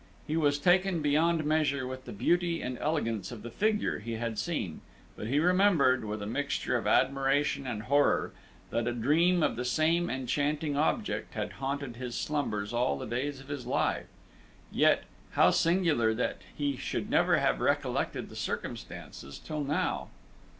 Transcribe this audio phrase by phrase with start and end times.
[0.25, 4.39] He was taken beyond measure with the beauty and elegance of the figure he had
[4.39, 4.81] seen,
[5.15, 8.33] but he remembered, with a mixture of admiration and horror,
[8.71, 13.39] that a dream of the same enchanting object had haunted his slumbers all the days
[13.41, 14.07] of his life;
[14.71, 15.03] yet,
[15.33, 20.07] how singular that he should never have recollected the circumstance till now!